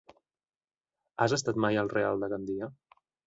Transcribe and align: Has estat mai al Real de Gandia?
Has 1.25 1.35
estat 1.37 1.61
mai 1.65 1.79
al 1.83 1.93
Real 1.93 2.25
de 2.27 2.31
Gandia? 2.35 2.71